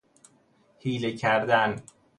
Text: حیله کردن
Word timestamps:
حیله 0.79 1.13
کردن 1.15 1.81